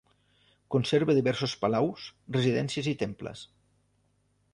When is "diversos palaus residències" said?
1.17-2.89